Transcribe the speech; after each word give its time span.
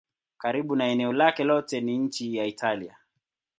Karibu 0.37 0.73
eneo 0.81 1.13
lake 1.13 1.43
lote 1.43 1.81
ni 1.81 1.97
nchi 1.97 2.35
ya 2.35 2.45
Italia. 2.45 2.97